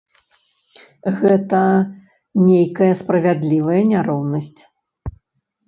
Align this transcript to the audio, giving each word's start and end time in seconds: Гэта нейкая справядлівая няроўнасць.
Гэта 1.19 1.59
нейкая 2.47 2.89
справядлівая 3.03 3.81
няроўнасць. 3.93 4.61